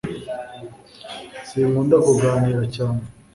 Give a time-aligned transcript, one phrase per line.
[1.49, 3.01] sinkunda kuganira cyane